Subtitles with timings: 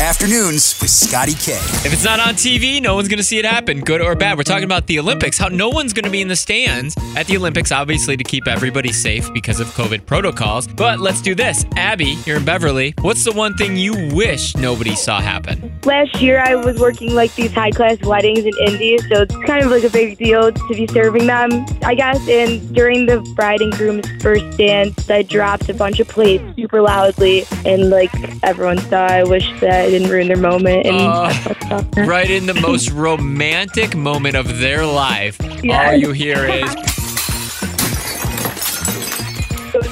[0.00, 1.54] Afternoons with Scotty K.
[1.54, 4.36] If it's not on TV, no one's going to see it happen, good or bad.
[4.36, 7.26] We're talking about the Olympics, how no one's going to be in the stands at
[7.26, 10.68] the Olympics, obviously to keep everybody safe because of COVID protocols.
[10.68, 11.64] But let's do this.
[11.76, 12.92] Abby, you're in Beverly.
[13.00, 15.72] What's the one thing you wish nobody saw happen?
[15.84, 19.64] Last year, I was working like these high class weddings in India, so it's kind
[19.64, 22.20] of like a big deal to be serving them, I guess.
[22.28, 26.82] And during the bride and groom's first dance, I dropped a bunch of plates super
[26.82, 28.10] loudly, and like
[28.42, 29.06] everyone saw.
[29.06, 30.84] I wish that I didn't ruin their moment.
[30.86, 35.38] And Uh, right in the most romantic moment of their life,
[35.70, 36.74] all you hear is,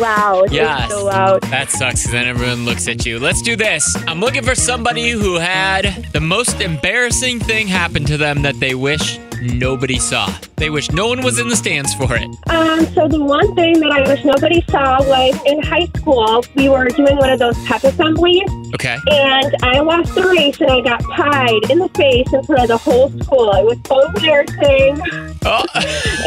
[0.00, 0.52] loud.
[0.52, 0.90] yes.
[0.90, 1.42] So loud.
[1.44, 3.18] That sucks because then everyone looks at you.
[3.18, 3.96] Let's do this.
[4.06, 8.74] I'm looking for somebody who had the most embarrassing thing happen to them that they
[8.74, 10.32] wish nobody saw.
[10.56, 12.24] They wish no one was in the stands for it.
[12.50, 16.68] Um, so the one thing that I wish nobody saw was in high school, we
[16.68, 18.96] were doing one of those pep assemblies, Okay.
[19.10, 22.68] and I lost the race and I got pied in the face in front of
[22.68, 23.50] the whole school.
[23.52, 25.00] It was so embarrassing,
[25.44, 25.64] Oh,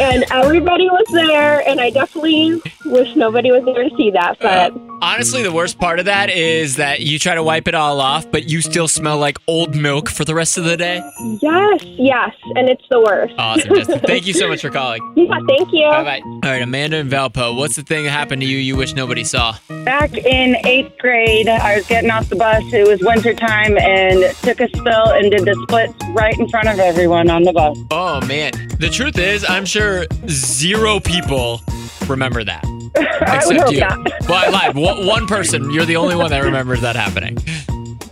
[0.00, 4.38] and everybody was there, and I definitely wish nobody was there to see that.
[4.40, 4.72] But
[5.02, 8.30] honestly, the worst part of that is that you try to wipe it all off,
[8.30, 11.02] but you still smell like old milk for the rest of the day.
[11.42, 13.34] yes, yes, and it's the worst.
[13.36, 13.98] Awesome, Justin.
[14.00, 15.00] Thank you so much for calling.
[15.16, 15.86] Yeah, thank you.
[15.90, 16.20] Bye bye.
[16.24, 19.24] All right, Amanda and Valpo, what's the thing that happened to you you wish nobody
[19.24, 19.56] saw?
[19.84, 22.62] Back in eighth grade, I was getting off the bus.
[22.72, 26.68] It was winter time and took a spill and did the splits right in front
[26.68, 27.76] of everyone on the bus.
[27.90, 31.60] Oh man, the truth is, I'm sure zero people
[32.06, 32.64] remember that.
[33.20, 33.80] Except you.
[33.80, 33.98] not.
[34.28, 34.74] Well, I lied.
[34.76, 35.70] One one person.
[35.70, 37.38] You're the only one that remembers that happening.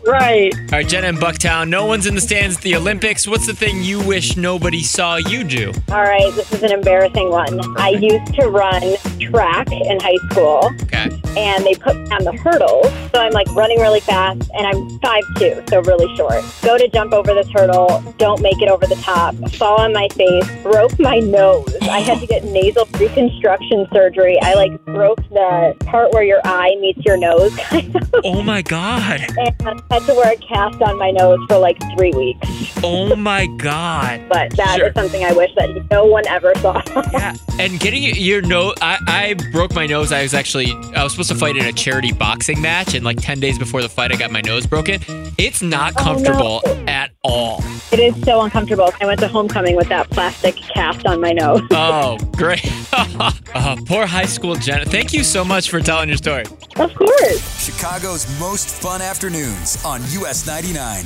[0.07, 0.53] Right.
[0.55, 1.69] All right, Jenna in Bucktown.
[1.69, 3.27] No one's in the stands at the Olympics.
[3.29, 5.73] What's the thing you wish nobody saw you do?
[5.91, 7.61] All right, this is an embarrassing one.
[7.79, 8.81] I used to run
[9.21, 11.11] track in high school, Okay.
[11.37, 12.87] And they put me on the hurdles.
[13.13, 16.43] So I'm like running really fast, and I'm 5'2", so really short.
[16.63, 20.09] Go to jump over this hurdle, don't make it over the top, fall on my
[20.09, 21.75] face, broke my nose.
[21.83, 24.39] I had to get nasal reconstruction surgery.
[24.43, 28.63] I like broke the part where your eye meets your nose, kind of, Oh my
[28.63, 29.21] god.
[29.39, 29.55] and
[29.91, 32.49] had to wear a cast on my nose for like three weeks.
[32.83, 34.23] Oh my god.
[34.29, 34.93] But that is Sure.
[34.95, 36.81] something I wish that no one ever saw.
[37.13, 37.35] Yeah.
[37.59, 40.13] And getting your nose, I, I broke my nose.
[40.13, 43.21] I was actually, I was supposed to fight in a charity boxing match, and like
[43.21, 45.01] 10 days before the fight, I got my nose broken.
[45.39, 46.05] It's not Oh, no.
[46.05, 47.63] comfortable at all.
[47.93, 48.91] It is so uncomfortable.
[49.01, 51.61] I went to homecoming with that plastic cast on my nose.
[51.73, 52.61] Oh, great.
[52.93, 54.85] oh, poor high school Jenna.
[54.85, 56.45] Thank you so much for telling your story.
[56.77, 57.65] Of course.
[57.65, 61.05] Chicago's most fun afternoons on US 99.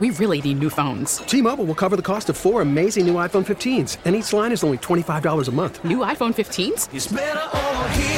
[0.00, 1.18] We really need new phones.
[1.18, 4.62] T-Mobile will cover the cost of four amazing new iPhone 15s, and each line is
[4.62, 5.84] only $25 a month.
[5.84, 6.88] New iPhone 15s?